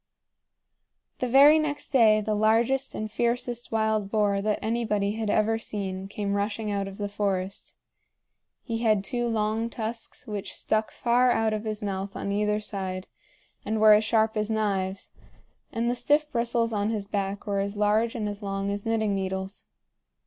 The 1.19 1.27
very 1.29 1.59
next 1.59 1.89
day 1.89 2.21
the 2.21 2.33
largest 2.33 2.95
and 2.95 3.11
fiercest 3.11 3.71
wild 3.71 4.09
boar 4.09 4.41
that 4.41 4.57
anybody 4.59 5.11
had 5.11 5.29
ever 5.29 5.59
seen 5.59 6.07
came 6.07 6.33
rushing 6.33 6.71
out 6.71 6.87
of 6.87 6.97
the 6.97 7.07
forest. 7.07 7.77
He 8.63 8.79
had 8.79 9.03
two 9.03 9.27
long 9.27 9.69
tusks 9.69 10.25
which 10.25 10.55
stuck 10.55 10.89
far 10.89 11.29
out 11.31 11.53
of 11.53 11.65
his 11.65 11.83
mouth 11.83 12.15
on 12.15 12.31
either 12.31 12.59
side 12.59 13.09
and 13.63 13.79
were 13.79 13.93
as 13.93 14.03
sharp 14.03 14.35
as 14.35 14.49
knives, 14.49 15.11
and 15.71 15.87
the 15.87 15.93
stiff 15.93 16.31
bristles 16.31 16.73
on 16.73 16.89
his 16.89 17.05
back 17.05 17.45
were 17.45 17.59
as 17.59 17.77
large 17.77 18.15
and 18.15 18.27
as 18.27 18.41
long 18.41 18.71
as 18.71 18.87
knitting 18.87 19.13
needles. 19.13 19.65